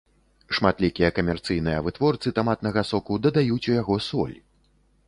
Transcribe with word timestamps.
Шматлікія 0.59 1.09
камерцыйныя 1.17 1.83
вытворцы 1.89 2.35
таматнага 2.41 2.87
соку 2.95 3.21
дадаюць 3.29 3.61
у 3.69 3.79
яго 3.81 3.95
соль. 4.09 4.37